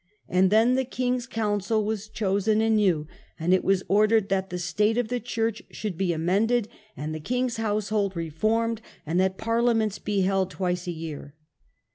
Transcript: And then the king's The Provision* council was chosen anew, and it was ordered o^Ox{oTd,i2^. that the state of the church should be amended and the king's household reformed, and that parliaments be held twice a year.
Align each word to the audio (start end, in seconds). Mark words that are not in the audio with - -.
And 0.27 0.49
then 0.49 0.73
the 0.73 0.83
king's 0.83 1.25
The 1.27 1.27
Provision* 1.29 1.43
council 1.43 1.85
was 1.85 2.09
chosen 2.09 2.59
anew, 2.59 3.05
and 3.39 3.53
it 3.53 3.63
was 3.63 3.83
ordered 3.87 4.23
o^Ox{oTd,i2^. 4.23 4.29
that 4.29 4.49
the 4.49 4.57
state 4.57 4.97
of 4.97 5.09
the 5.09 5.19
church 5.19 5.61
should 5.69 5.95
be 5.95 6.11
amended 6.11 6.69
and 6.97 7.13
the 7.13 7.19
king's 7.19 7.57
household 7.57 8.15
reformed, 8.15 8.81
and 9.05 9.19
that 9.19 9.37
parliaments 9.37 9.99
be 9.99 10.21
held 10.21 10.49
twice 10.49 10.87
a 10.87 10.91
year. 10.91 11.35